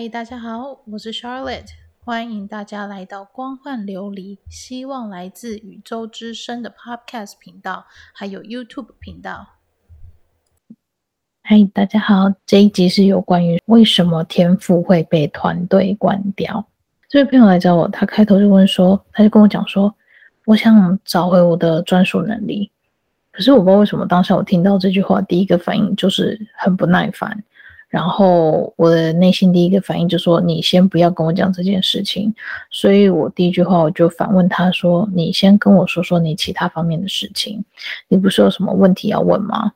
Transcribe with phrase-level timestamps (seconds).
[0.00, 1.66] 嗨，大家好，我是 Charlotte，
[2.02, 7.84] 欢迎大家来到光幻琉璃，希望来自宇宙之声的 Podcast 频道，
[8.14, 9.46] 还有 YouTube 频道。
[11.42, 16.66] 嗨，大家好，这一集是有关于为什么天赋会被团队关掉。
[17.10, 19.94] 这位朋友来找我，他开头就问说，他就跟我讲说，
[20.46, 22.72] 我想找回我的专属能力，
[23.32, 27.44] 可是我不知道为什么当下我听到这句话，第一个反应就是很不耐烦。
[27.90, 32.32] 然后我的内心第一个反应就说：“你先不要跟我讲这件事情。”
[32.70, 37.64] 所以我第一句话我就反问他说：“你先跟我说说你其他方面的事情，
[38.06, 39.72] 你不是有什么问题要问吗？”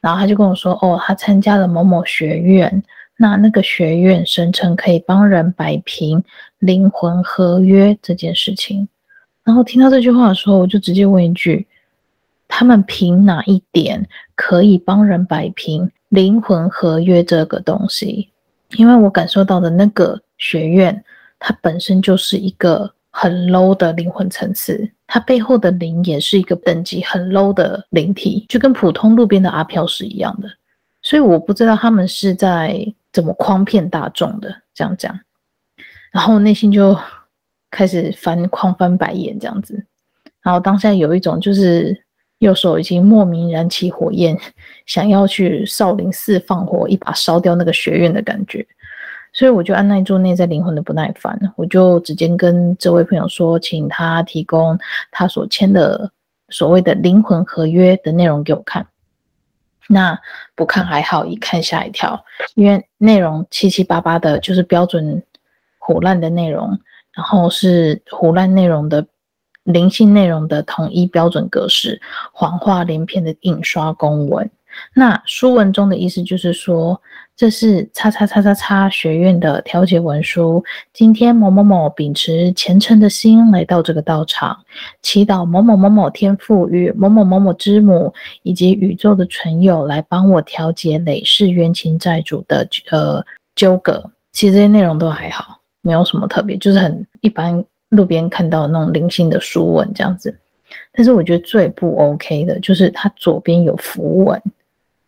[0.00, 2.80] 然后他就跟我说：“哦，他参加了某某学院，
[3.16, 6.22] 那那个学院声称可以帮人摆平
[6.60, 8.86] 灵魂合约这件事情。”
[9.42, 11.66] 然后听到这句话的时候，我就直接问一句
[12.46, 18.28] ：“他们凭哪一点可以帮人摆平？”灵魂合约这个东西，
[18.76, 21.02] 因为我感受到的那个学院，
[21.38, 30.48] 它本身就是一个很 low 的灵魂层次，它背后的灵也是一个等级很 low 的灵体，就跟普通路边的阿飘是一样的。
[31.00, 35.18] 所以我不知道他们是在怎么诓骗大众的，这样讲。
[36.10, 36.94] 然后内心就
[37.70, 39.82] 开始翻狂翻白眼这样子，
[40.42, 42.04] 然后当下有一种就是。
[42.42, 44.36] 右手已经莫名燃起火焰，
[44.84, 48.66] 想要去少林寺放火，一把烧掉那个学院的感觉，
[49.32, 54.76] 所以我就按捺住内在灵魂的不耐烦，我就直接跟这位朋友说，请他提供
[55.12, 56.10] 他所签的
[56.48, 58.84] 所谓的灵魂合约的内容给我看。
[59.88, 60.18] 那
[60.56, 62.24] 不看还好，一看吓一跳，
[62.56, 65.22] 因为内容七七八八的，就是标准
[65.78, 66.76] 唬烂的内容，
[67.12, 69.06] 然后是唬烂内容的。
[69.64, 72.00] 灵性内容的统一标准格式，
[72.32, 74.50] 谎话连篇的印刷公文。
[74.94, 76.98] 那书文中的意思就是说，
[77.36, 80.64] 这是叉叉叉叉叉学院的调解文书。
[80.94, 84.58] 今天某某某秉持虔诚的心来到这个道场，
[85.02, 88.14] 祈祷某某某某天父与某某某某之母
[88.44, 93.22] 以及宇宙的存有来帮我调解累世冤亲债主的呃
[93.54, 94.10] 纠葛。
[94.32, 97.62] 其实这些内容都还好，没有什么特别，就是很一般。
[97.92, 100.34] 路边看到那种零星的书文这样子，
[100.92, 104.42] 但是我觉得最不 OK 的就是它左边有符文，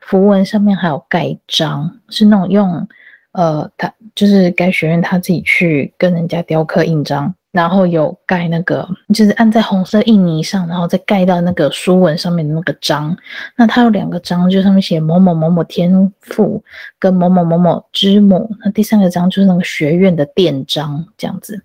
[0.01, 2.87] 符文上面还有盖章，是那种用
[3.33, 13.17] 呃，他就是该学院他自己去跟人家雕刻印章，然后有盖那个就是按在红色印泥上，然后再盖到那个书文上面的那个章。
[13.57, 16.63] 那它有两个章，就上面写某某某某天赋
[16.99, 21.61] 跟某某某某之母，那第三个章就是那个学院的店章这样子。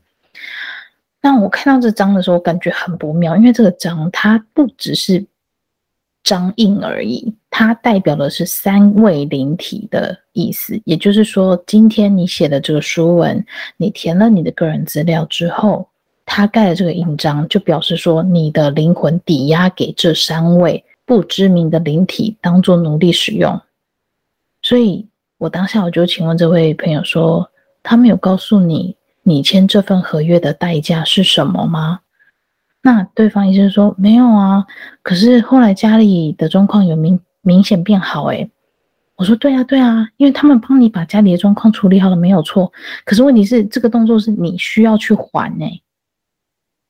[1.21, 5.25] 那我看到这章的时候，感觉很不妙，因为这个章它不只是
[6.23, 10.79] 章印而已，它代表的是三位灵体的意思。
[10.85, 15.89] 也就是说，今天你写的这个书文，你填了你的个人资料之后，
[16.25, 23.59] 他盖了这个印章，就表示说你的灵魂抵押给这三位不知名的灵体，当做奴隶使用。
[24.61, 25.05] 所以
[25.37, 27.49] 我当下我就请问这位朋友说，
[27.83, 28.95] 他没有告诉你？
[29.23, 31.99] 你签这份合约的代价是什么吗？
[32.81, 34.65] 那对方意思说没有啊，
[35.03, 38.49] 可是后来家里的状况有明明显变好诶。
[39.17, 42.71] 我说对啊对啊，因为他们帮你把家里的状况处理好了没有错，
[43.03, 45.81] 可是问题是这个动作是你需要去还诶。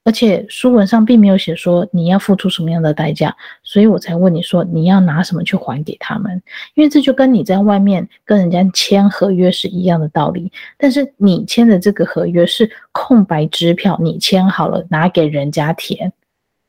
[0.05, 6.41] 而且书文上并没有写说你要付出什么样的代价，所以我才问你说你要拿什么去还给他们，
[6.73, 10.51] 因为这就跟你在外面跟人家签合约是一样的道理。
[10.77, 16.11] 但是你签的这个合约是空白支票，你签好了拿给人家填，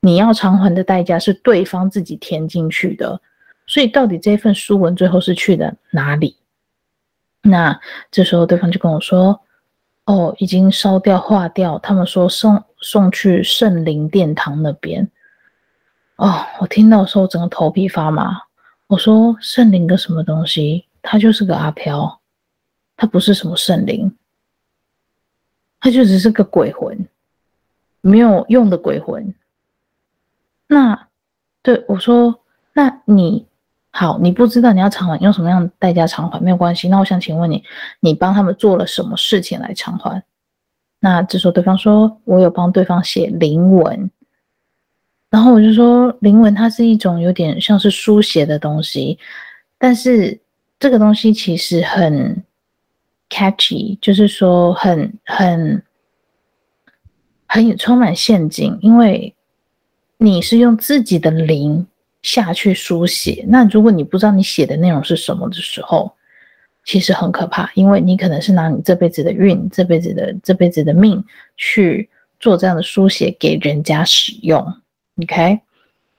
[0.01, 3.19] 你要偿还的代价是对方自己填进去的。
[3.65, 6.35] 所以到底这份书文最后是去的哪里？
[7.41, 7.79] 那
[8.11, 9.41] 这时候对方就跟我说。
[10.11, 11.79] 哦，已经烧掉化掉。
[11.79, 15.09] 他们说送送去圣灵殿堂那边。
[16.17, 18.41] 哦，我听到的时候整个头皮发麻。
[18.87, 20.85] 我说圣灵个什么东西？
[21.01, 22.19] 他就是个阿飘，
[22.97, 24.13] 他不是什么圣灵，
[25.79, 27.07] 他就只是个鬼魂，
[28.01, 29.33] 没有用的鬼魂。
[30.67, 31.07] 那
[31.61, 32.41] 对我说，
[32.73, 33.47] 那你。
[33.93, 36.87] 好，你不知道你要偿还，用什么样的代价偿还没有关系。
[36.87, 37.61] 那我想请问你，
[37.99, 40.23] 你帮他们做了什么事情来偿还？
[41.01, 44.09] 那这时候对方说，我有帮对方写灵文。
[45.29, 49.19] 然后我就说，灵文它是一种有点像是书写的东西，
[49.77, 50.39] 但是
[50.79, 52.43] 这个东西其实很
[53.29, 55.83] catchy，就是说很很
[57.45, 59.35] 很有充满陷阱，因为
[60.17, 61.87] 你是用自己的灵。
[62.21, 66.11] 下去书写，那如果你不知道你写的内容是什么的时候，
[66.83, 71.23] 其实很可怕，因为你可能是拿你这辈子的运、这辈子的这辈子的命
[71.57, 72.09] 去
[72.39, 74.59] 做这样的书写给人家使用。
[75.21, 75.59] OK，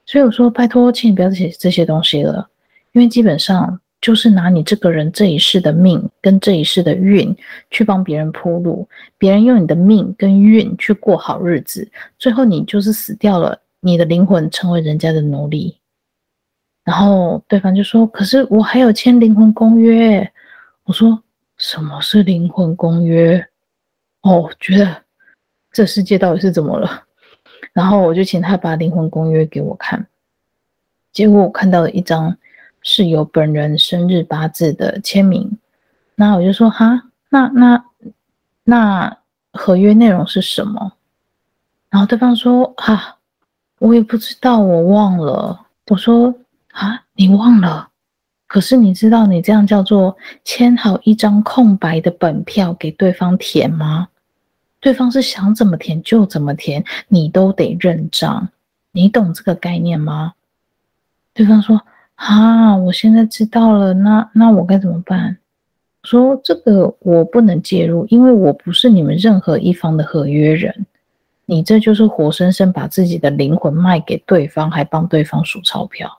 [0.07, 2.49] 所以我说拜托，请你不要写这些东西了，
[2.93, 7.35] 因为基本上就是拿你这个人这一世的命跟这一世的运
[7.71, 8.89] 去帮别人铺路，
[9.19, 11.89] 别人用你的命跟运去过好日子，
[12.19, 15.77] 最后你就是死掉了，你的灵魂成为人家的奴隶。
[16.85, 20.33] 然后对方就说：“可是我还有签灵魂公约。”
[20.83, 21.23] 我说
[21.57, 23.49] ：“什么是灵魂公约？”
[24.23, 25.03] 哦，觉得
[25.71, 27.05] 这世界到底是怎么了？
[27.73, 30.05] 然后我就请他把灵魂公约给我看，
[31.13, 32.37] 结果我看到了一张
[32.83, 35.57] 是有本人生日八字的签名。
[36.17, 37.85] 那我就说：“哈，那那
[38.65, 39.19] 那
[39.53, 40.95] 合约内容是什么？”
[41.91, 43.19] 然后对方说：“哈，
[43.79, 46.35] 我也不知道，我忘了。”我说。
[46.73, 47.89] 啊，你忘了？
[48.47, 50.15] 可是你知道你这样叫做
[50.45, 54.09] 签好一张空白的本票给对方填吗？
[54.79, 58.49] 对方是想怎么填就怎么填，你都得认账。
[58.91, 60.35] 你懂这个概念吗？
[61.33, 61.81] 对方说：
[62.17, 63.95] 啊，我现在知道了。
[63.95, 65.39] 那那我该怎么办？
[66.05, 70.85] 说这个我不能介入，因为我不是你们任何一方的合约人。
[71.47, 76.19] 你这就是活生生把自己的灵魂卖给对方，还帮对方数钞票。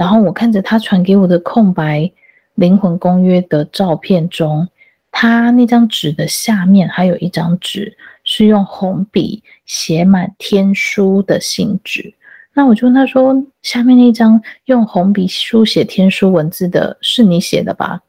[0.00, 2.10] 然后我看着他传给我的空白
[2.54, 4.66] 灵魂公约的照片中，
[5.12, 7.94] 他那张纸的下面还有一张纸
[8.24, 12.14] 是用红笔写满天书的信纸。
[12.54, 18.00] 那我就问他说：“下面那张用红笔书写天书文字的是你写的吧？”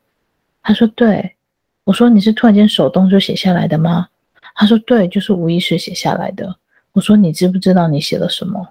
[0.64, 1.36] 他说：“对。”
[1.84, 4.08] 我说：“你是突然间手动就写下来的吗？”
[4.56, 6.56] 他说：“对，就是无意识写下来的。”
[6.94, 8.66] 我说：“你知不知道你写了什么？”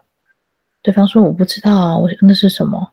[0.80, 2.90] 对方说：“我不知道啊。”我：“那是什么？”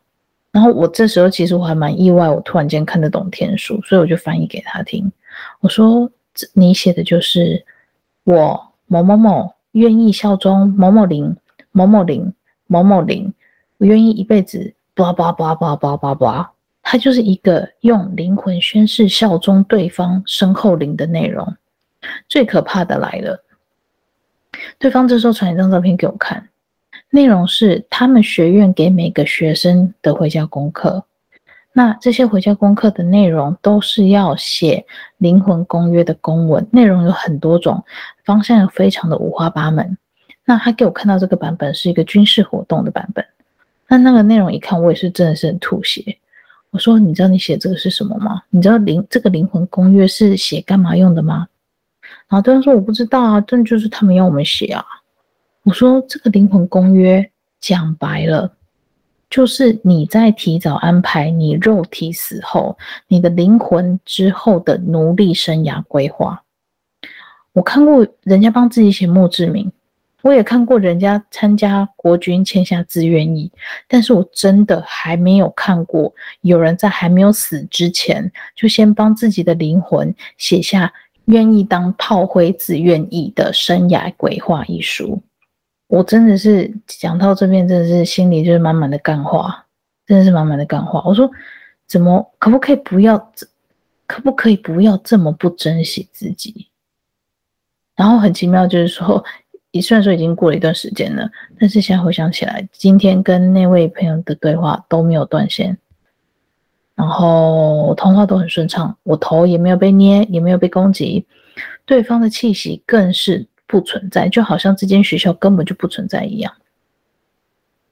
[0.58, 5.12] 然后我这时候其实我还蛮意外，我突然间看得懂天书，所以我就翻译给他听。
[5.60, 6.10] 我说
[6.54, 7.64] ：“你写的就是
[8.24, 11.38] 我某某某愿意效忠某某灵
[11.72, 12.34] 某某灵
[12.66, 13.32] 某某灵，
[13.78, 16.52] 我愿意一辈子叭叭叭叭叭叭叭。”
[16.82, 21.56] 它就是一个用灵魂宣誓效忠对方身后灵的内容。
[22.28, 23.44] 最可怕的来了，
[24.80, 26.50] 对方这时候传一张照片给我看。
[27.10, 31.04] 内容是他们学院给每个学生的回家功课。
[31.74, 34.86] 那这些回家功课的内容都是要写
[35.18, 37.84] 灵魂公约的公文，内容有很多种，
[38.26, 39.98] 方向非常的五花八门。
[40.44, 43.24] 那他给我看到这个版本是一个军事活动的版本。
[43.88, 46.18] 那那个内容一看，我也是真的是很吐血。
[46.72, 48.42] 我说：“你知道你写这个是什么吗？
[48.50, 51.48] 你知道灵这个灵魂公约是写干嘛用的吗？”
[52.28, 54.84] 然后对方说：“我不知道啊，这就是他们要我们写啊。”
[55.68, 57.30] 我说这个灵魂公约
[57.60, 58.56] 讲白了，
[59.30, 62.78] 就是你在提早安排你肉体死后，
[63.10, 66.42] 你的灵魂之后的奴隶生涯规划。
[67.52, 69.70] 我看过人家帮自己写墓志铭，
[70.22, 73.52] 我也看过人家参加国军签下志愿役，
[73.90, 80.94] 但是我真的还没有看过有人在还没有死之前，就先帮自己的灵魂写下
[81.26, 85.22] 愿意当炮灰自愿役的生涯规划一书。
[85.88, 89.66] 我真的是讲到这边，真的是心里就是满满的干话，
[90.06, 91.02] 真的是满满的干话。
[91.06, 91.32] 我说，
[91.88, 93.18] 怎么可不可以不要，
[94.06, 96.68] 可不可以不要这么不珍惜自己？
[97.96, 99.24] 然后很奇妙，就是说，
[99.82, 105.78] 虽然说已经过了一段时间了，但是现在回想起来，今天跟那位朋友的对话都没有断线，
[106.96, 111.26] 然后通话都很顺畅，我头也没有被捏，也没有被攻击，
[111.86, 113.48] 对方的气息更是。
[113.68, 116.52] 不存在，就好像这间学校根本就不存在一样。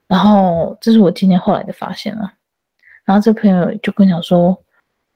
[0.07, 2.31] 然后，这是我今天后来的发现了。
[3.03, 4.57] 然后，这朋友就跟我讲说：“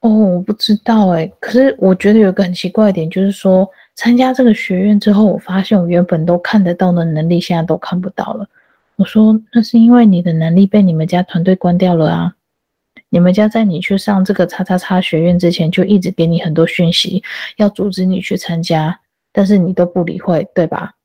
[0.01, 8.47] 哦，我不知道诶，可是我觉得有个很奇怪的点，就是说参加这个学院之后，我发现我原本都看得到的能力，现在都看不到了。”
[8.97, 12.35] 我说：“那是因为你的能力被你们家团队关掉了啊！
[13.09, 17.23] 你们家在你去上这个叉叉叉学院之前，就一直给你很多讯息，
[17.57, 18.99] 要阻止你去参加。”
[19.31, 20.95] 但是你都不理会，对吧？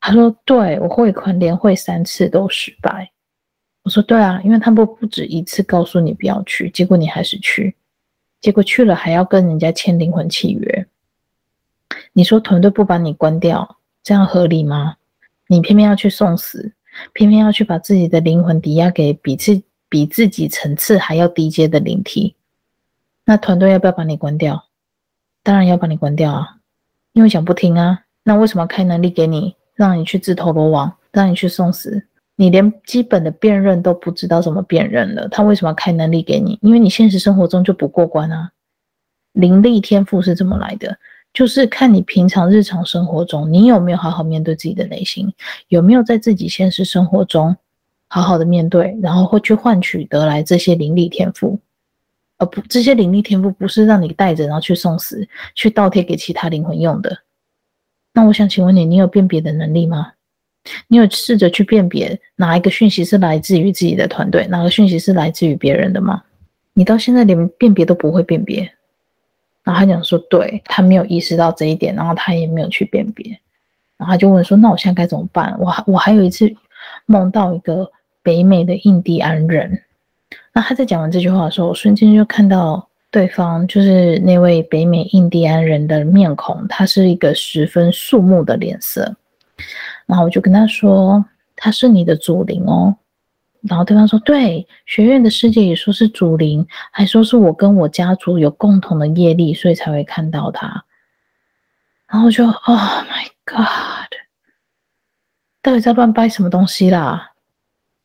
[0.00, 3.10] 他说：“对，我汇款连汇三次都失败。”
[3.84, 7.74] 我说：“对啊，因为他们不止一次告诉你不要去，结果你还是去，
[8.40, 10.86] 结果去了还要跟人家签灵魂契约。
[12.12, 14.96] 你说团队不把你关掉，这样合理吗？
[15.46, 16.72] 你偏偏要去送死，
[17.12, 22.34] 偏偏要去把自己的灵魂抵押给比自比自己层次还要低阶的灵体，
[23.24, 24.68] 那团队要不要把你关掉？
[25.42, 26.56] 当然要把你关掉啊！”
[27.12, 32.06] 因为想不听啊，那为什么开能力给你，让你去自投罗网，让你去送死？
[32.36, 36.58] 你连基本的辨认都不知道怎么辨认了，他为什么开能力给你？
[36.62, 38.50] 因为你现实生活中就不过关啊。
[39.32, 40.96] 灵力天赋是怎么来的？
[41.32, 45.32] 就是看你平常日常生活中，你有没有好好面对自己的内心，
[45.68, 47.56] 有没有在自己现实生活中
[48.08, 51.58] 好好的面对，然后会去换取得来这些灵力天赋，
[52.42, 57.16] 而不这些灵力天赋不是让你带着然后去送死，去倒贴给其他灵魂用的。
[58.12, 60.12] 那我想请问你，你有辨别的能力吗？
[60.88, 66.22] 你有试着去辨别哪一个讯息是来自于自己的团队，哪个讯息是来自于别人的吗？
[66.72, 68.60] 你到现在连辨别都不会辨别。
[69.64, 73.26] 然后他讲说，对，他没有意识到这一点，然后他也没有去辨别，
[73.96, 75.56] 然后他就问说，那我现在该怎么办？
[75.60, 76.52] 我还我还有一次
[77.06, 77.90] 梦到一个
[78.22, 79.82] 北美的印第安人，
[80.52, 89.16] 那他在讲完这句话的时候，我瞬间就看到对方就是那位北美印第安人的面孔，他是一个十分肃穆的脸色，
[90.06, 91.24] 然后我就跟他说，
[91.56, 92.94] 他是你的祖灵哦。
[93.62, 100.84] 然后对方说：“对，学院的世界也说是祖灵，还说是我跟我家族有共同的业力，所以才会看到他。”
[102.10, 104.12] 然后就 “Oh my God！”
[105.62, 107.31] 到底在乱掰什么东西啦？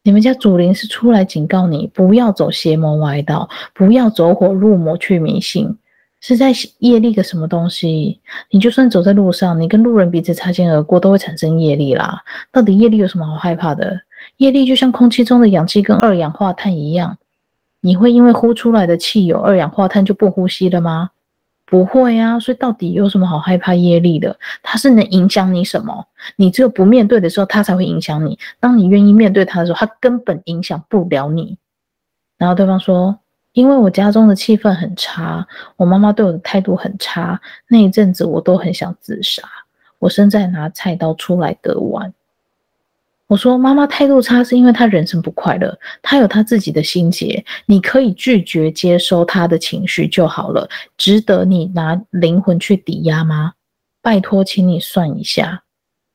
[0.08, 5.78] 你们家祖灵是出来警告你，不要走邪门歪道，不要走火入魔去迷信，
[6.22, 8.18] 是在业力个什么东西？
[8.50, 12.22] 你就算走在路上，你跟路人彼此擦肩而过，都会产生业力啦。
[12.54, 14.00] 到底业力有什么好害怕的？
[14.38, 17.18] 业力就像空气中的氧气跟二氧化碳一样，
[17.82, 21.10] 你会因为呼出来的气有二氧化碳就不呼吸了吗？
[21.70, 24.40] 不会啊，所以到底有什么好害怕业力的？
[24.64, 26.08] 它是能影响你什么？
[26.38, 28.40] 你只有不面对的时候，它才会影响你。
[28.62, 31.58] 当你愿意面对它的时候，它根本影响不了你。
[32.38, 33.20] 然后对方说
[33.52, 35.46] ：“因为我家中的气氛很差，
[35.76, 39.44] 我妈妈对我的态度很差，那一阵子我都很想自杀，
[40.00, 42.14] 我正在拿菜刀出来割腕。”
[43.28, 53.54] 我说妈妈态度差是因为她人生不快乐，她有她自己的心结，你可以拒绝接收她的情绪就好了，值得你拿灵魂去抵押吗？
[54.02, 55.64] 拜托，请你算一下，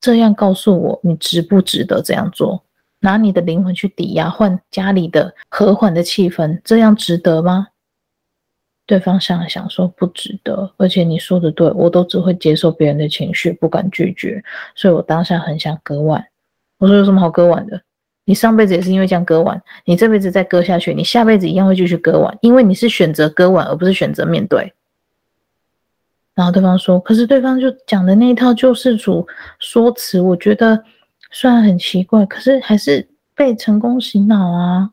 [0.01, 2.65] 这样告诉我你值不值得这样做？
[3.01, 7.67] 拿你的灵魂去抵押换家里的和缓的气氛，这样值得吗？
[8.87, 14.43] 对方想了想说不值得，而且你说的对，我都只会接受别人的情绪，不敢拒绝，
[14.75, 16.25] 所以我当下很想割腕。
[16.83, 17.81] 我说有什么好割腕的？
[18.25, 24.73] 你上辈子也是因为这样割腕，你这辈子再割下去，你下辈子一样会继续割腕，因为你是选择割腕，而不是选择面对。
[26.35, 29.25] 然后对方说：“可是对方就讲的那一套救世主
[29.61, 30.83] 说辞，我觉得
[31.31, 34.91] 虽然很奇怪，可是还是被成功洗脑啊。”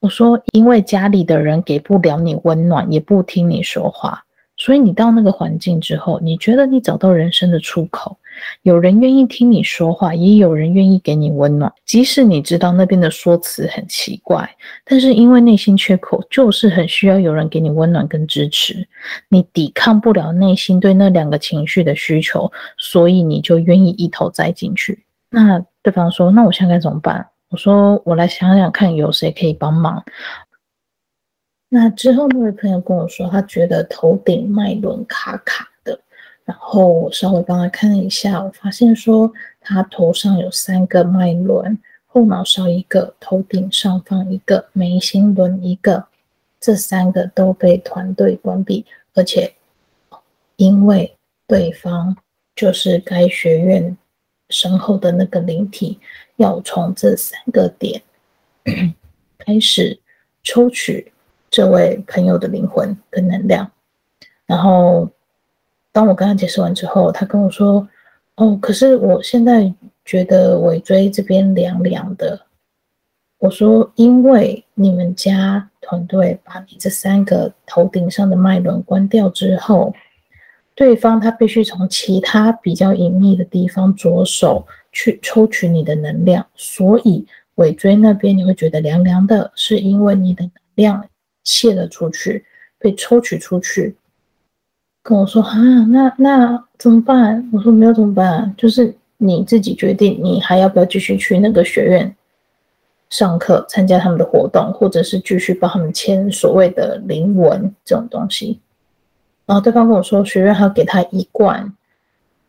[0.00, 4.24] 我说：“因为家里的人给不了你温暖，也不听你说话，
[4.56, 8.18] 所以你到那个环境之后，你觉得你找到人生的出口。”
[8.62, 11.72] 有人愿意听你说话，也有人愿意给你温暖。
[11.84, 14.48] 即使你知道那边的说辞很奇怪，
[14.84, 18.86] 但是因为内心缺口，就是很需要有人给你温暖跟支持。
[19.28, 25.04] 你抵抗不了内心对那两个情绪的需求，所以你就愿意一头栽进去。
[25.30, 30.02] 那对方说：“那我现在该怎么办？”我说：“我来想想看，有谁可以帮忙。”
[31.68, 35.68] 那之后那位朋友跟我说，他觉得头顶脉轮卡卡。
[36.44, 39.32] 然后我稍微帮他看了一下，我发现说
[39.62, 46.06] 他头上有三个脉轮，后脑勺一个，头顶上方一个，眉心轮一个，
[46.60, 48.84] 这三个都被团队关闭，
[49.14, 49.54] 而且
[50.56, 52.14] 因为对方
[52.54, 53.96] 就是该学院
[54.50, 55.98] 身后的那个灵体，
[56.36, 58.02] 要从这三个点
[59.38, 59.98] 开始
[60.42, 61.10] 抽取
[61.50, 63.72] 这位朋友的灵魂跟能量，
[64.44, 65.08] 然后。
[65.94, 67.88] 当我跟他解释完之后，他跟我说
[68.34, 69.72] ：“哦，可是我现在
[70.04, 72.46] 觉得尾椎这边凉凉的。”
[73.38, 79.94] 我说：“因为你们家团队把你这三个头顶上的脉轮关掉之后，
[80.74, 87.24] 对方他必须从其他比较隐秘的地方着手去抽取你的能量，所以
[87.54, 91.08] 尾椎那边你会觉得凉凉的，是因为你的能量
[91.44, 92.44] 泄了出去，
[92.80, 93.94] 被抽取出去。”
[95.04, 95.54] 跟我说啊，
[95.90, 97.46] 那那怎么办？
[97.52, 102.16] 我说没有怎么办，就是你自己决定，你还要不要继续去那个学院
[103.10, 108.58] 上课，参加他们的活动，或者是继续帮他们签所谓的灵文这种东西。
[109.44, 111.70] 然后对方跟我说，学院还要给他一罐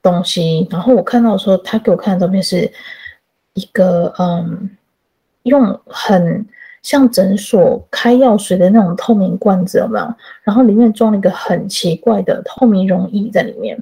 [0.01, 0.65] 东西。
[0.71, 2.71] 然后我看到的时候，他给我看的照片是
[3.55, 4.69] 一个嗯，
[5.43, 6.47] 用很。
[6.86, 10.13] 像诊所开药水的那种透明罐子，有没有？
[10.44, 13.75] 然后里面装了一个很奇怪的透明溶液在里面。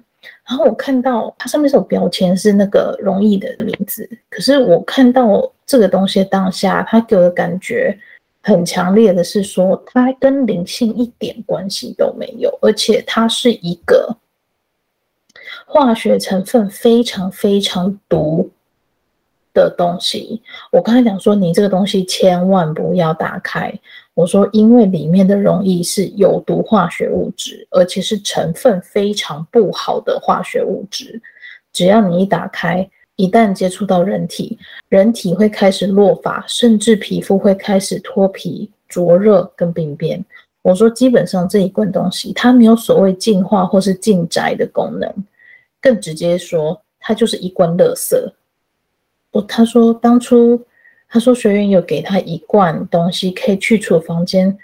[0.48, 4.10] 然后我看到它上面是有标签，是那个容易的名字。
[4.30, 7.94] 可是我看到这个东西当下，它给我的感觉
[8.42, 14.16] 很强烈的是说，它跟灵性一点关系都没有，而且它是一个
[15.66, 18.50] 化学成分非常非常毒
[19.54, 20.42] 的东西。
[20.72, 23.74] 我刚才讲说，你这个东西千万不要打开。
[24.16, 31.22] 我说，因为里面的溶液是有毒化学物质，而且是成分非常不好的化学物质。
[31.72, 34.58] 只要你一打开，一旦接触到人体，
[34.90, 40.24] 人体会开始落发，甚至皮肤会开始脱皮、灼热跟病变。
[40.62, 45.12] 我说，基本上这一罐东西，它没有所谓净化或是净宅的功能，
[45.82, 48.16] 更直接说，它就是一罐垃圾。
[49.34, 50.66] 我他说当初。
[51.10, 54.58] 他说学员有给他一罐东西，可以去除房间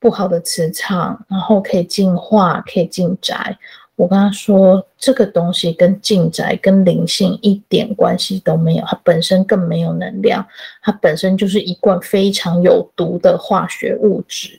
[0.00, 3.56] 不好的磁场，然后可以净化，可以进宅。
[3.94, 10.44] 我跟他说，这个东西跟进宅、跟灵性一点关系都没有，它本身更没有能量，
[10.82, 14.58] 它本身就是一罐非常有毒的化学物质，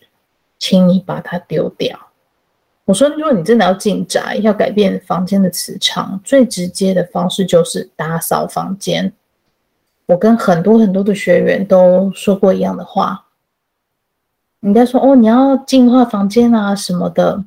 [0.58, 2.00] 请你把它丢掉。
[2.86, 9.12] 我说，如果你真的要进宅，要改变房间的磁场，最直接的方式就是打扫房间。
[10.13, 13.25] 我跟很多很多的学员都说过一样的话，
[14.60, 17.43] 人家说哦，你要净化房间啊什么的，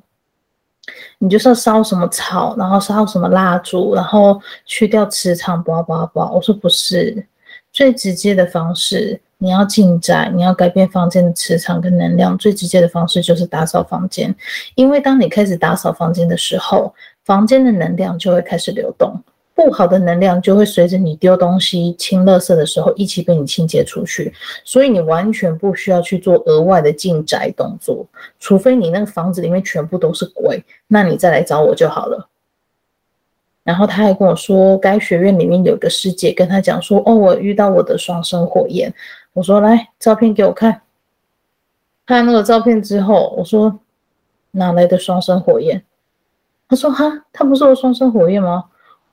[1.18, 6.28] 你就是要烧什么草，然后烧什么蜡烛，然后去掉磁场，叭叭叭。
[6.28, 7.24] 我说不是，
[7.70, 14.34] 最直接的方式，你要进宅，你要改变房间的磁场跟能量，最直接的方式就是打扫房间，
[14.74, 16.92] 因为当你开始打扫房间的时候，
[17.24, 19.22] 房间的能量就会开始流动。
[19.56, 24.30] 不好的能量就会随着你丢东西、清垃圾的时候一起被你清洁出去，
[24.62, 28.06] 所以你完全不需要去做额外的进宅动作，
[28.38, 32.28] 除非你那个房子里面全部都是鬼，那你再来找我就好了。
[33.64, 38.92] 然后他还跟我说，该学院里面有个师姐跟他讲说，哦，我遇到我的双生火焰。
[39.32, 40.82] 我说来，照片给我看。
[42.04, 43.80] 看那个照片之后，我说
[44.50, 45.82] 哪来的双生火焰？
[46.68, 48.66] 他说哈，他不是我双生火焰吗？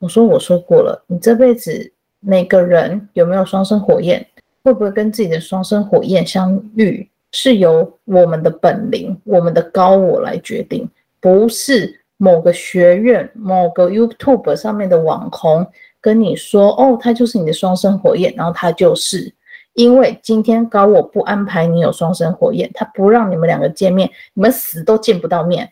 [0.04, 1.90] 我说我说过了，你这辈子
[2.20, 4.28] 每个人有没有双生火焰，
[4.62, 10.90] 会不会跟自己的双生火焰相遇，是由我们的本灵、我们的高我来决定，
[11.22, 15.66] 不是某个学院、某个 YouTube 上面的网红
[16.02, 19.34] 跟你说哦，他就是你的双生火焰，然后他就是，
[19.72, 25.72] 因为今天高我不安排你有双生火焰，他不让你们两个见面，你们死都见不到面，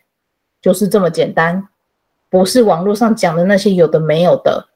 [0.62, 1.68] 就是这么简单。
[2.32, 4.66] 不是网络上讲的那些有的没有的，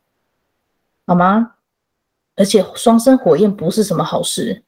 [1.07, 1.53] 好吗？
[2.35, 4.62] 而且双生火焰不是什么好事，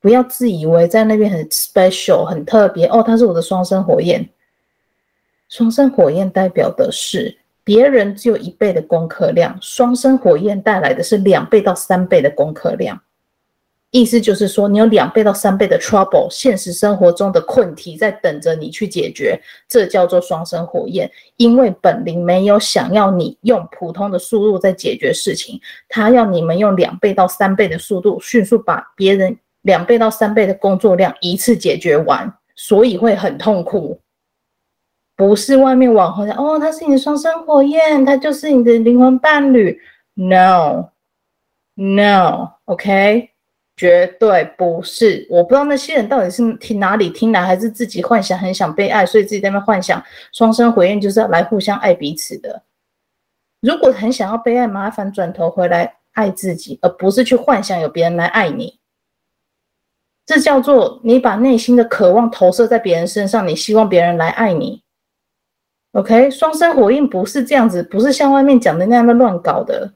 [0.00, 3.02] 不要自以为在那边很 special 很特别哦。
[3.02, 4.26] 他是我的双生火焰，
[5.50, 12.98] 双生火焰代表的是别人只有一倍的功课量，双生火焰带来的是两倍到三倍的功课量。
[13.92, 19.36] 意思就是说，你有两倍到三倍的 trouble，现实生活中的困题在等着你去解决，
[19.68, 21.10] 这叫做双生火焰。
[21.36, 34.00] 因为本灵没有想要你用普通的速度在解决事情，他要你们用两倍到三倍的速度，迅速把别人两倍到三倍的工作量一次解决完，所以会很痛苦。
[35.16, 39.80] 不是外面网红讲哦，他是你的双生火焰，他就是你的灵魂伴侣。
[40.14, 40.90] No，No，OK。
[43.80, 52.62] 绝对不是，我不知道那些人到底是听哪里听来，还是自己幻想很想被爱，所以自己在那幻想双生火焰就是要来互相爱彼此的。
[53.62, 58.78] 如果很想要被爱，麻烦转头回来爱自己，而不是去幻想有别人来爱你。
[60.26, 64.82] 这叫做你把内心的渴望投射在别人身上，你希望别人来爱你。
[65.92, 69.94] OK，双生火焰不是这样子，不是像外面讲的那样的乱搞的。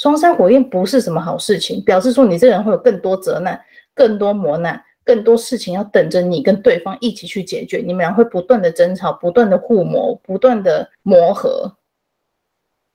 [0.00, 3.60] 双生火焰不是什么好事情，表示说你这个人会有更多责难、
[3.94, 7.84] 更多磨难、更多事情要等着你跟对方一起去解决。
[7.86, 11.70] 你们俩会不断的争吵、不断的互磨、不断的磨合，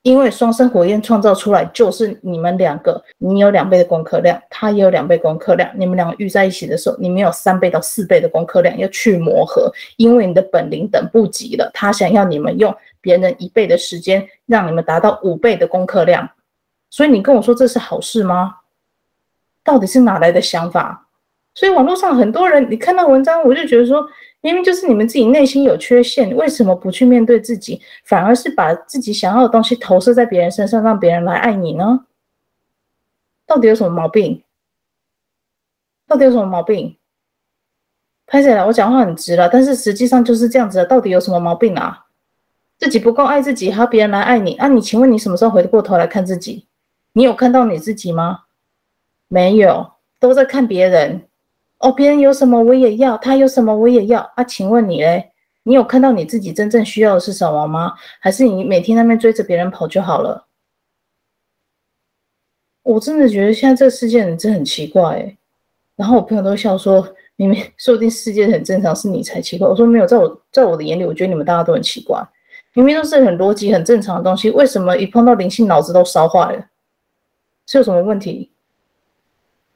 [0.02, 5.70] 因为双生火焰创造出来就是你们两个，你有两倍的功课量，他也有两倍功课量。
[5.78, 16.28] 你们两个遇在一起的时候，你们有三倍到四倍的功课量要去磨合，因为你的本领等不及了，他想要你们用别人一倍的时间，让你们达到五倍的功课量。
[16.96, 18.56] 所以你跟我说这是好事吗？
[19.66, 21.10] 到底是哪来的想法？
[21.54, 24.02] 所以网络上很多人，你看到文章，我就觉得说，
[24.40, 32.06] 明明就是你们自己内心有缺陷，为什么不去面对自己，反而是把自己想要的东西投射在别人身上，让别人来爱你呢？
[33.46, 34.42] 到底有什么毛病？
[36.08, 36.96] 到底有什么毛病？
[38.26, 42.06] 拍起来我讲话很直了，但是实际上就是这样子的，到底有什么毛病啊？
[42.78, 44.56] 自己不够爱自己，还要别人来爱你。
[44.56, 46.66] 啊，你请问你什么时候回过头来看自己？
[47.18, 48.42] 你有看到你自己吗？
[49.30, 51.22] 没有，都在看别人。
[51.78, 54.20] 哦，别人有什么我也要，他有什么我也要。
[54.36, 55.32] 啊，请问你嘞？
[55.64, 57.94] 你有看到你自己真正需要的是什么吗？
[58.20, 60.46] 还是你每天在那边追着别人跑就好了？
[62.84, 65.38] 我真的觉得现在这个世界人真很奇怪。
[65.96, 69.66] 然后我朋友都笑说，明明说不定世界很正常，是你才奇怪。
[69.66, 72.22] 我说没有，在我在我的眼里，我觉得你们大家都很奇怪。
[72.74, 76.66] 明明都是很逻辑、很正常的东西，为什么一碰到灵性，脑子都烧坏了？
[77.66, 78.52] 是有什么问题？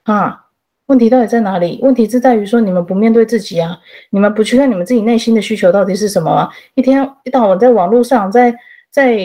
[0.04, 0.46] 啊？
[0.88, 1.80] 问题到底在哪里？
[1.84, 3.80] 问题是在于说你们不面对自己啊！
[4.10, 6.50] 你们不去看你们自己内心的需求到底是什么啊？
[6.74, 8.52] 一天一到晚在网络上，在
[8.90, 9.16] 在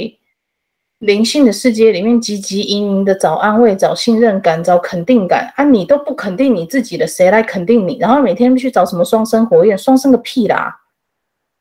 [0.99, 5.65] 灵性的世界里面汲汲营营的找安慰、找信任感、找肯定感啊！
[5.65, 7.97] 你都不肯定你自己的，谁来肯定你？
[7.99, 9.79] 然后每天去找什么双生火焰？
[9.79, 10.83] 双生个屁啦！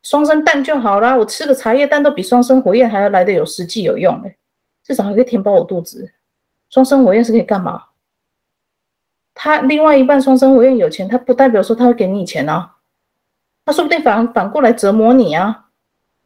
[0.02, 4.36] 双生蛋就好啦，我吃个茶叶蛋都比双生火焰还要来得有实际有用欸，
[4.84, 6.12] 至少还可以填饱我肚子。
[6.74, 7.84] 双生火焰是可以干嘛？
[9.32, 12.74] 他另外一半双生火焰有钱，他不代表说他会给你钱啊，
[13.64, 15.66] 他说不定反反过来折磨你啊，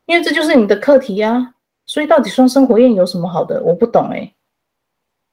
[0.07, 1.55] 因为这就是你的课题呀、啊。
[1.85, 3.63] 所以到底双生火焰有什么好的？
[3.63, 4.35] 我不懂诶、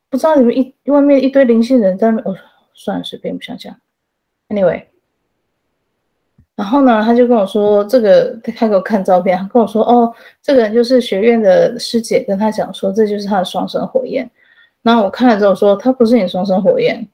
[0.10, 2.36] 不知道你们一外面一堆灵性人在那，哦，
[2.74, 3.74] 算了，随便不想讲。
[4.50, 4.84] Anyway，
[6.58, 14.30] 然后呢，他就跟我说这个，他给我看照片，他跟我说哦，这个人就是学院的师姐跟他讲说，这就是他的双生火焰。
[14.88, 17.08] 那我看了之后说，他不是你双生火焰。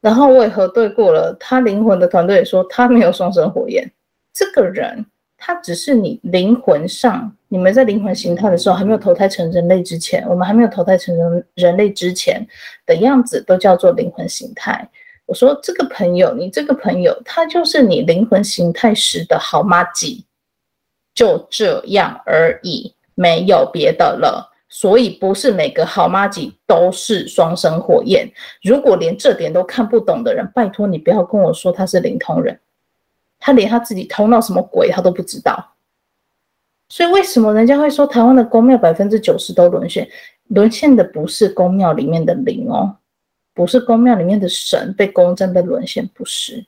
[0.00, 3.88] 然后我也核对过了，他灵魂的团队也说他没有双生火焰。
[4.34, 5.06] 这个人
[5.36, 12.44] 他只是你灵魂上，你们在灵魂形态的时候还没有投胎成人类之前，我们还没有投胎成人人类之前
[12.84, 14.88] 的样子都叫做灵魂形态。
[15.24, 20.24] 我说这个朋友，你这个朋友他就是你灵魂形态时的好妈吉，
[21.14, 24.52] 就这样而已，没有别的了。
[24.68, 28.30] 所以不是每个好妈吉都是双生火焰。
[28.62, 32.60] 如果连这点都看不懂的人，拜托你不要跟我说他是灵通人，
[33.38, 35.74] 他连他自己头脑什么鬼他都不知道。
[36.90, 40.08] 所以为什么人家会说台湾的宫庙百分之九十都沦陷？
[40.48, 42.96] 沦陷的不是宫庙里面的灵哦，
[43.52, 46.64] 不是宫庙里面的神被攻占被沦陷，不是，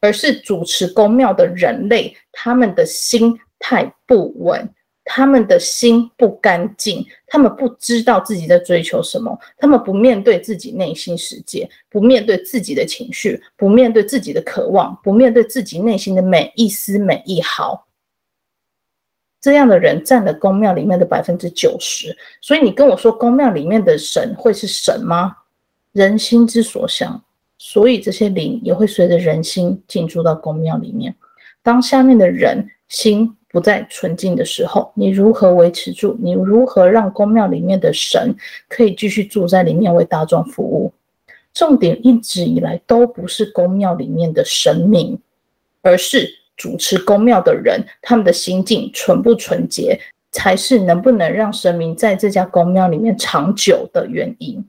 [0.00, 4.68] 而是主持宫庙的人类，他们的心态不稳。
[5.04, 17.86] 他们的心不干净，他们不知道自己在追求什么，他们不面对自己内心世界，不面对自己的情绪，不面对自己的渴望，不面对自己内心的每一丝每一毫。
[19.40, 25.36] 这样的人占了宫庙里面的百分之九十，所以你跟我说宫庙里面的神会是神吗？
[25.90, 27.20] 人心之所向，
[27.58, 31.12] 所以这些灵也会随着人心进驻到宫庙里面。
[31.60, 33.36] 当下面的人心。
[33.52, 36.16] 不再纯净的时候，你如何维持住？
[36.20, 38.34] 你如何让宫庙里面的神
[38.66, 40.90] 可以继续住在里面为大众服务？
[41.52, 45.20] 重点一直以来都不是宫庙里面的神明，
[45.82, 54.64] 而是主持宫庙的人，他们的心境纯不纯洁，才是能不能让神明在这家宫庙里面长久的原因。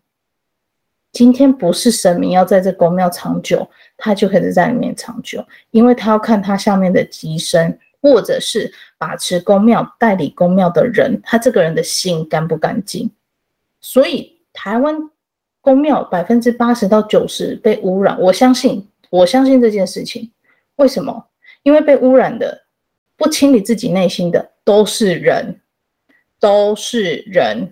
[1.13, 3.65] 今天不是神明要在这宫庙长久，
[3.95, 5.41] 他就可以在里面长久，
[5.71, 7.77] 因为他要看他下面的吉生。
[8.03, 13.09] 或者是把持公庙、代理公庙的人，他这个人的心干不干净？
[13.79, 15.09] 所以台湾
[15.61, 20.29] 公庙百分之八十到九十被污染，我相信，我相信这件事情。
[20.75, 21.27] 为什么？
[21.63, 22.65] 因为被污染的、
[23.15, 25.61] 不清理自己内心的都是人，
[26.41, 27.71] 都是人，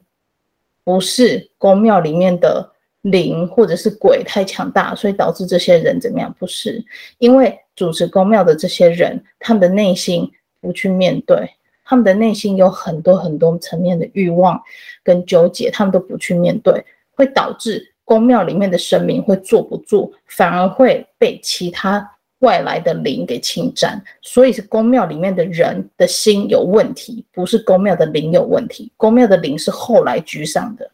[0.86, 6.34] 不是公庙里面的灵或者是鬼太强大，所以导致这些人怎么样？
[6.40, 6.82] 不是，
[7.18, 7.60] 因为。
[7.76, 10.30] 主持公庙的这些人，他们的内心
[10.60, 11.50] 不去面对，
[11.86, 14.62] 他们的内心有很多很多层面的欲望
[15.04, 22.08] 跟纠结，他们都不去面对，会导致公庙里面的神明会坐不住，反而会被其他
[22.40, 24.00] 外来的灵给侵占。
[24.22, 28.92] 所以是公庙里面的人的心有问题，不是公庙的灵有问题。
[28.98, 30.92] 公庙的灵是后来居上的。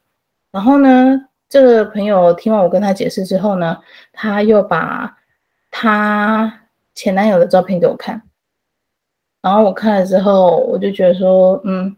[0.52, 3.78] 然后呢，这个朋友听完我跟他解释之后呢，
[4.14, 5.18] 他又把
[5.72, 6.62] 他。
[6.98, 8.20] 前男友的照片给我看，
[9.44, 11.96] 然后我看了之后，我就觉得说，嗯，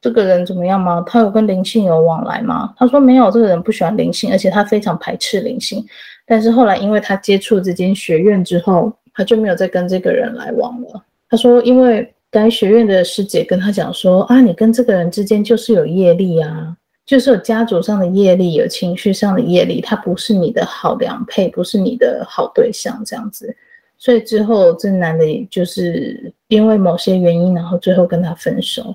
[0.00, 1.04] 这个人怎么样吗？
[1.06, 2.72] 他有跟灵性有往来吗？
[2.78, 5.86] 他说没有，这个人不喜欢灵性，而且他非常排斥灵性。
[6.26, 11.04] 但是后来因为他接触这间学院之后，他就没有再跟这个人来往了。
[11.28, 23.54] 他说，因为该学院的师姐跟他讲说，啊，你跟这个人之间就是有业力啊，就是有家族上的业力，有情绪上的业力，他不是你的好良配，不是你的好对象，这样子。
[23.98, 28.94] 所以之后，这男的就是因为某些原因，然后最后跟他分手。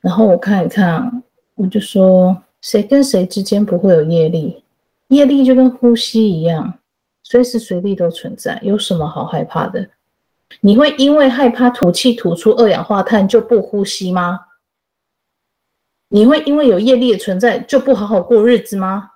[0.00, 1.22] 然后我看一看，
[1.54, 4.64] 我就说，谁跟谁之间不会有业力？
[5.08, 6.78] 业力就跟呼吸一样，
[7.22, 9.86] 随时随地都存在，有什么好害怕的？
[10.60, 14.40] 你会因为害怕吐气吐出二氧化碳就不呼吸吗？
[16.08, 19.11] 你会因为有业力的存在就不好好过日子吗？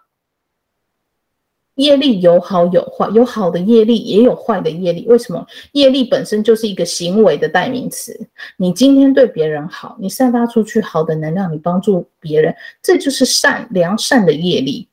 [1.77, 5.07] 业力有好有坏，有好的业力，也有坏的业力。
[5.09, 5.47] 为什么？
[5.73, 8.19] 业力本身就是一个行为的代名词。
[8.57, 14.89] 你今天对别人好，你散发出去好的能量，你帮助别人，这就是善良善的业力。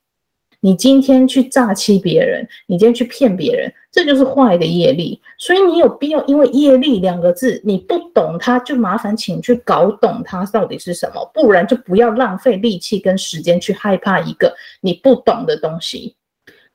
[0.59, 5.19] 你今天去诈欺别人，你今天去骗别人，这就是坏的业力。
[5.37, 16.15] 所以你有必要因为业力两个字你不懂它，就麻烦请去搞懂它到底是什么，不然就不要浪费力气跟时间去害怕一个你不懂的东西。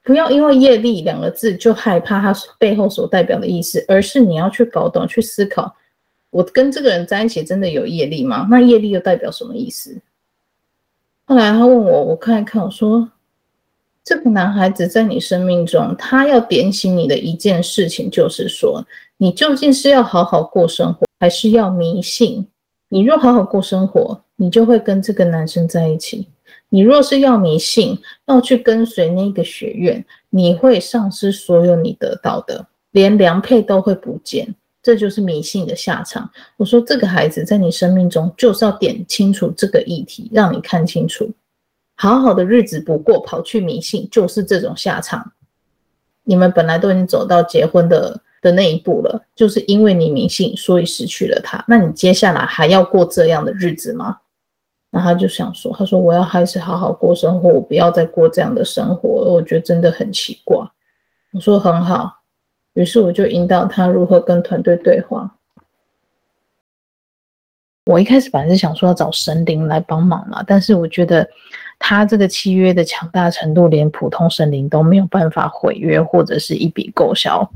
[0.09, 5.77] 不要因为业力两个字就害怕它背后所代表的意思，而是你要去搞懂、去思考，
[6.31, 8.49] 我跟这个人在一起真的有业力吗？
[8.51, 10.01] 那业力又代表什么意思？
[11.27, 13.07] 后来他问我，我看一看，我说，
[14.03, 18.83] 这个男孩子在你生命中，他要点醒你的一件事情，就是说，
[19.19, 22.49] 你究竟是要好好过生活，还是要迷信？
[22.89, 26.29] 你若好好过生活，你就会跟这个男生在一起。
[26.71, 36.31] 你若是要迷信，要去跟随那个学院，你会丧失所有你得到的，连良配都会不见，这就是迷信的下场。
[36.57, 41.31] 我说这个孩子在你生命中就是要点清楚这个议题，让你看清楚，
[41.97, 45.33] 好好的日子不过，跑去迷信就是这种下场。
[46.25, 51.65] 你们本来都已经走到结婚的的那一步了，就是因为你迷信，所以失去了他。
[51.67, 54.19] 那你接下来还要过这样的日子吗？
[54.91, 59.09] 那他就想说：“他说我要还是好好过生活，我不要再过这样的生活。
[59.09, 60.57] 我觉得真的很奇怪。”
[61.33, 62.23] 我说：“很好。”
[62.75, 65.35] 于是我就引导他如何跟团队对话。
[67.87, 71.29] 我一开始本来是想说要找神灵来帮忙嘛，但是我觉得
[71.79, 77.51] 他这个契约的强大程度，连普通神灵都没有办法毁约或者是一笔勾销。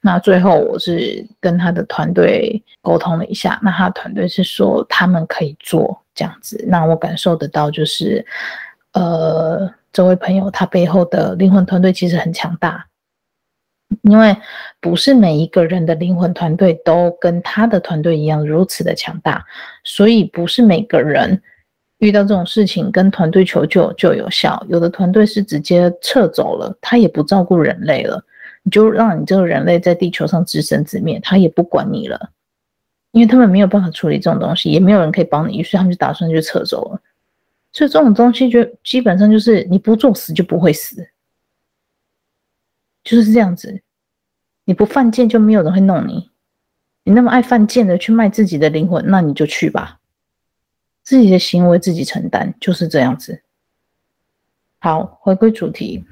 [0.00, 6.64] 那最后我是跟他的团队沟通了一下，那他团队是说他们可以做这样子。
[6.68, 8.24] 那我感受得到就是，
[8.92, 12.86] 呃，这位朋友他背后的灵魂团队其实很强大，
[14.02, 14.36] 因为
[14.80, 19.44] 不是每一个人的灵魂团队都跟他的团队一样如此的强大，
[19.84, 21.40] 所以不是每个人
[21.98, 24.64] 遇到这种事情跟团队求救就有效。
[24.68, 28.22] 有的团队是直接撤走了，他也不照顾人类了。
[28.64, 32.30] 你就让你这个人类在地球上自生自灭，他也不管你了，
[33.12, 37.00] 因为他们没有办法处理这种东西，也没有人可以帮你，于是他们就打算就撤走了。
[37.70, 41.08] 所以这种东西就基本上就是你不作死就不会死，
[43.02, 43.80] 就是这样子。
[44.64, 46.30] 你不犯贱就没有人会弄你，
[47.04, 49.98] 你那么爱犯贱的去卖自己的灵魂，那你就去吧，
[51.02, 53.42] 自己的行为自己承担，就是这样子。
[54.78, 56.04] 好，回归主题。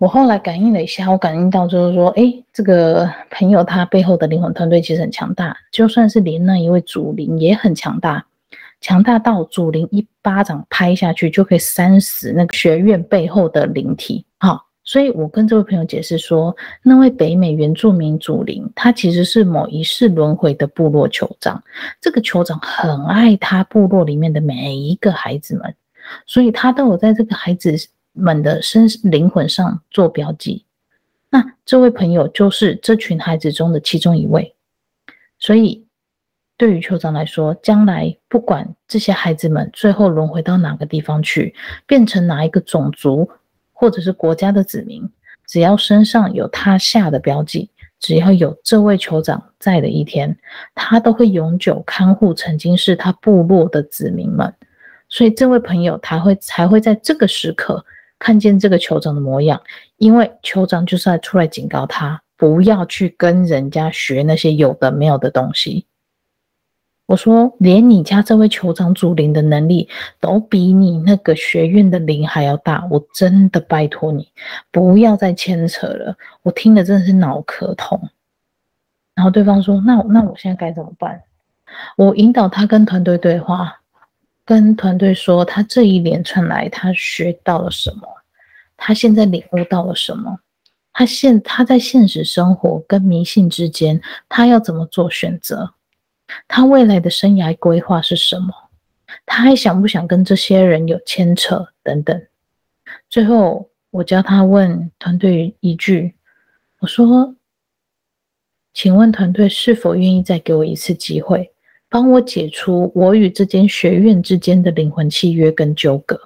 [0.00, 8.24] 我后来感应了一下，我感应到就是说，诶，这个朋友他背后的灵魂团队其实很强大，就算是连那一位祖灵也很强大，
[8.80, 14.24] 强大到祖灵一巴掌拍下去就可以扇死那个学院背后的灵体。
[14.38, 21.62] 好，所以我跟这位朋友解释说，那位北美原住民祖灵，他其实是某一世轮回的部落酋长，
[22.00, 25.74] 这个酋长很爱他部落里面的每一个孩子们，
[26.24, 27.76] 所以他都有在这个孩子。
[28.12, 30.64] 们的身灵魂上做标记，
[31.30, 34.54] 那这位朋友就是这群孩子中的其中一位，
[35.38, 35.86] 所以
[36.56, 41.54] 对于酋长来说，将来不管这些孩子们最后轮回到哪个地方去，
[41.86, 43.30] 变成哪一个种族
[43.72, 45.08] 或者是国家的子民，
[45.46, 47.70] 只要身上有他下的标记，
[48.00, 50.36] 只要有这位酋长在的一天，
[50.74, 54.52] 他都会永久看护曾经是他部落的子民们，
[55.08, 57.86] 所以这位朋友他会才会在这个时刻。
[58.20, 59.60] 看见这个酋长的模样，
[59.96, 65.86] 因为酋长就是在出来警告他，不要去跟人家学那些有的没有的东西。
[67.06, 69.88] 我说，连你家这位酋长祖灵的能力
[70.20, 74.28] 都比你那个学院的灵还要大，我真的拜托你
[74.70, 76.16] 不要再牵扯了。
[76.42, 78.00] 我听了真的是脑壳痛。
[79.16, 81.20] 然后对方说：“那那我现在该怎么办？”
[81.98, 83.79] 我引导他跟团队对话。
[84.50, 88.02] 跟团队说，他这一连串来，他学到了什么？
[88.76, 90.40] 他现在领悟到了什么？
[90.92, 95.74] 他现他在现实生活跟迷信之间，他要怎么做选择？
[96.48, 98.52] 他未来的生涯规划是什么？
[99.24, 101.68] 他还想不想跟这些人有牵扯？
[101.84, 102.20] 等等。
[103.08, 106.16] 最后，我教他问团队一句
[106.82, 107.36] ：“我说，
[108.74, 111.52] 请问团队是否愿意再给我一次机会？
[111.90, 116.18] 帮我解除我与这间学院之间的灵魂契约跟纠葛。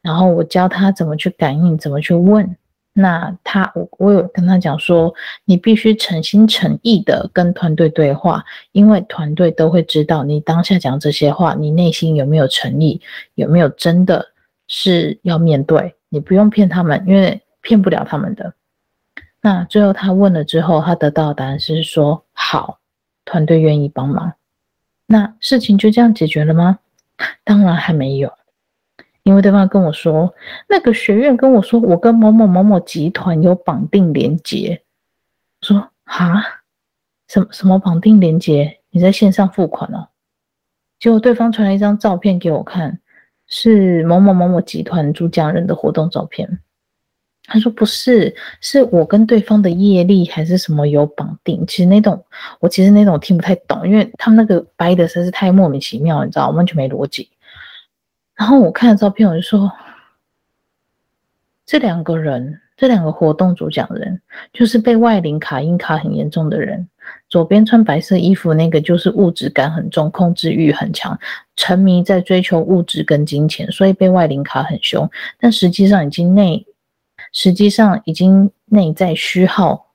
[0.00, 2.56] 然后我教他怎么去感应，怎么去问。
[2.96, 5.12] 那他，我我有跟他讲说，
[5.44, 13.00] 你必须诚心诚意的跟团队对话，因为团队都会知道你当下讲这些话，你内心有没有诚意，
[13.34, 14.24] 有没有真的
[14.68, 15.96] 是要面对。
[16.08, 18.54] 你不用骗他们，因为骗不了他们的。
[19.40, 22.78] 那最后他问了之后，他得到的答案是说，好，
[23.24, 24.32] 团队愿意帮忙。
[25.06, 26.78] 那事情就这样解决了吗？
[27.44, 28.32] 当然还没有。
[29.22, 30.34] 因为对方跟我说，
[30.68, 34.82] 那个学院跟我说，我跟某某某某集团有绑定连接。
[35.62, 36.42] 说哈，
[37.28, 38.80] 什么什么绑定连接？
[38.90, 40.08] 你在线上付款哦？
[40.98, 43.00] 结果对方传了一张照片给我看，
[43.46, 46.60] 是某某某某集团主讲人的活动照片。
[47.46, 51.64] 他说不是，是我跟对方的业力还是什么有绑定？
[51.66, 52.24] 其实那种
[52.58, 57.28] 我其实那种听不太懂，因为他们那个掰的实在是太莫名其妙，你知道，完全没逻辑。
[58.34, 59.70] 然后我看了照片，我就说，
[61.66, 64.20] 这两个人，这两个活动主讲人，
[64.52, 66.88] 就是被外灵卡阴卡很严重的人。
[67.28, 71.18] 左边穿白色衣服那个，就是物质感很重，控制欲很强，
[71.56, 75.08] 沉迷在追求物质跟金钱，所以被外灵卡很凶。
[75.38, 76.64] 但实际上已经内，
[77.34, 79.88] 实际上已经内在虚耗，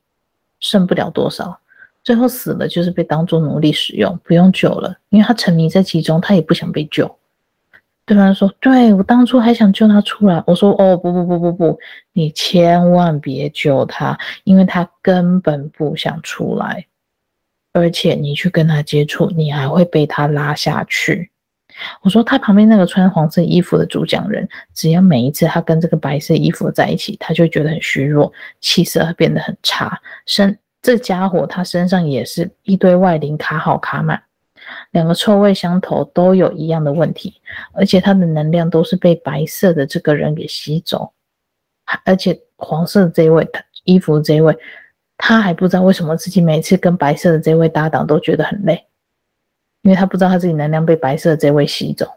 [0.60, 1.60] 剩不了多少，
[2.04, 7.16] 最后死了就是被当作奴隶使用，不用救了，因为他沉迷在其中，他也不想被救。
[8.06, 11.80] 对方说：“对，我当初还想救他出来。”我说：“哦，不不不不不，
[12.12, 16.88] 你千万别救他，因为他根本不想出来，
[17.72, 21.32] 而且你去跟他接触，你还会被他拉下去。”
[22.02, 30.00] 我说：“他旁边那个穿黄色衣服的主讲人，只要每一次他跟这个白色衣服在一起，他就觉得很虚弱，气色变得很差。
[30.26, 34.22] 身这家伙他身上也是一堆外灵卡好卡满。”
[34.92, 37.42] 两个臭味相投，都有一样的问题，
[37.74, 41.12] 而且他的能量都是被白色的这个人给吸走，
[42.06, 44.56] 而且黄色的这位，他衣服这位，
[45.18, 48.86] 他还不知道为什么自己每次跟白色的这位搭档都觉得很累，
[49.82, 52.08] 因为他不知道他自己能量被白色这位吸走，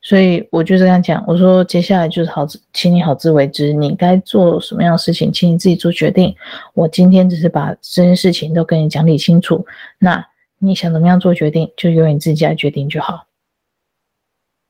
[0.00, 6.34] 所以我就这样讲，我说接下来就是好，请你好自为之，你该做什么样的事情，请你自己做决定。
[6.74, 9.66] 我今天只是把这件事情都跟你讲理清楚，
[9.98, 10.26] 那。
[10.64, 13.26] 你想怎么样做决定，就由你自己来决定就好。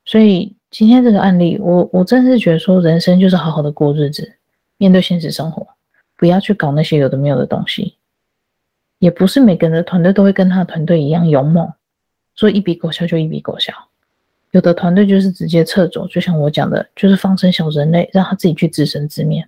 [0.07, 4.33] 所以今天这个案例，我我真是觉得说，人生就是好好的过日子，
[4.79, 5.67] 面对现实生活，
[6.17, 7.95] 不要去搞那些有的没有的东西。
[9.03, 11.69] 也不是每个人的团队都会跟他的团队一样勇猛，
[12.37, 13.73] 说一笔勾销就一笔勾销。
[14.53, 19.45] 有的团队就是直接撤走，就像我讲的，就是放生小人类，让他自己去自生自灭。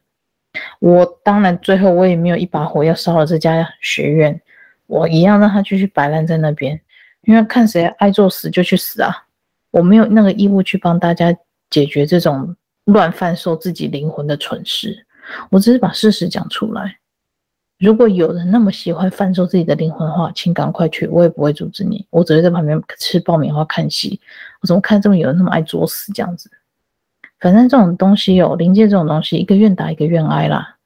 [0.80, 4.40] 我当然最后我也没有一把火要烧了这家学院。
[4.88, 6.80] 我一样让他继续摆烂在那边，
[7.22, 9.14] 因为看谁爱作死就去死啊！
[9.70, 11.32] 我没有那个义务去帮大家
[11.70, 15.06] 解决这种乱贩售自己灵魂的蠢事，
[15.48, 16.98] 我只是把事实讲出来。
[17.84, 24.18] 如果有人那么喜欢贩售自己的灵魂的话，请赶快去，我也不会阻止你，我只会在旁边吃爆米花看戏。
[24.62, 26.50] 我怎么看这么有人那么爱作死这样子？
[27.40, 30.76] 反正这种东西有灵界这种东西，一个愿打一个愿挨啦。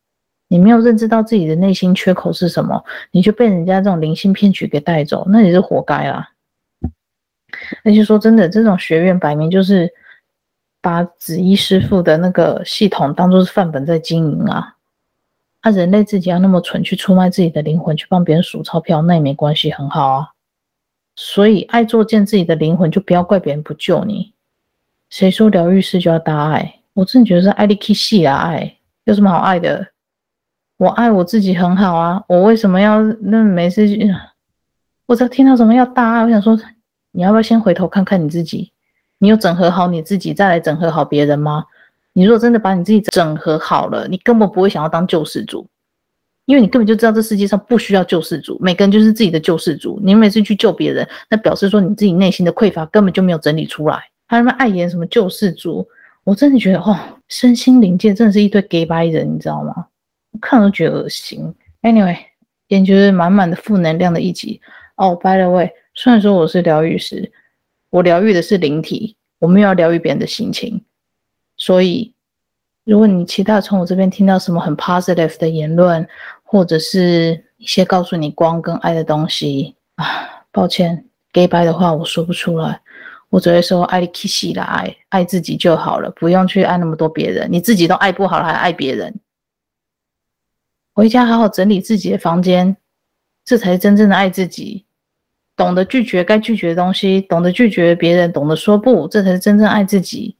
[0.48, 6.30] 你没有认知到自己的内心缺口是什么，你就被人家这种灵性骗取给带走，那你是活该啦。
[7.84, 9.88] 而且说真的，这种学院摆明就是
[10.80, 14.74] 把紫衣师父的那个系统当做是范本在经营啊。
[15.60, 20.28] 他人类自己要那么蠢去出卖自己的灵魂，去帮别人数钞票，那也没关系，很好啊。
[21.16, 24.32] 所以爱作践自己的灵魂，就不要怪别人不救你。
[25.10, 26.80] 谁说疗愈师就要大爱？
[26.94, 29.88] 我真的觉得是爱力 k 戏啊，爱有什么好爱的？
[30.76, 33.84] 我爱我自己很好啊，我为什么要那没事？
[35.06, 36.56] 我只要听到什么要大爱，我想说，
[37.10, 38.72] 你要不要先回头看看你自己？
[39.18, 41.64] 你有整合好你自己，再来整合好别人吗？
[42.18, 45.64] 你如果真的把你自己整合好了，你根本不会想要当救世主，
[46.46, 50.00] 因为你根本就知道这世界上不需要救世主，每个人就是自己的救世主。
[50.02, 54.02] 你每次去救别人，那表示说你自己内心的匮乏根本就没有整理出来。
[54.26, 55.86] 还他妈爱演什么救世主？
[56.24, 56.98] 我真的觉得，哦，
[57.28, 59.86] 身心灵界真的是一堆 gay 掰人，你知道吗？
[60.40, 61.54] 看都觉得恶心。
[61.82, 62.18] Anyway，
[62.66, 64.60] 也就是满满的负能量的一集。
[64.96, 67.30] 哦，by the way，虽然说我是疗愈师，
[67.90, 70.82] 我疗愈的是灵体，我没有要疗愈别人的心情。
[71.58, 72.14] 所以，
[72.84, 76.08] 如果你其他从我这边听到什么很 positive 的言论，
[76.42, 82.80] 或者是一些告诉你光跟爱的东西啊，抱歉，gay 掰的话我说不出来。
[83.30, 87.46] 我只会说爱你 kiss 啦，爱爱自己就好了，不用去爱那么多别人。
[87.52, 89.20] 你自己都爱不好了，还爱别人？
[90.94, 92.74] 回家好好整理自己的房间，
[93.44, 94.86] 这才是真正的爱自己。
[95.54, 100.37] 懂得拒绝该拒绝的东西，懂得拒绝别人，懂得说不，这才是真正爱自己。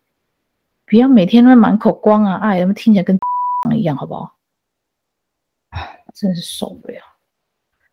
[0.89, 3.19] 不要每天都满口光啊爱，那么听起来跟
[3.77, 4.37] 一样，好不好？
[6.15, 7.01] 真是受不了。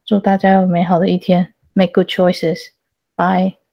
[0.06, 3.65] 祝大家有美好的一天，Make good choices，Bye。